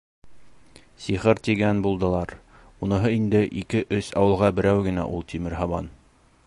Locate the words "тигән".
1.47-1.83